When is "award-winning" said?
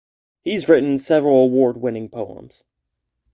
1.43-2.09